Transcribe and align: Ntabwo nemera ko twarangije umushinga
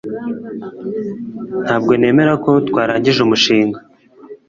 Ntabwo 1.65 1.91
nemera 1.99 2.33
ko 2.43 2.51
twarangije 2.67 3.19
umushinga 3.23 3.79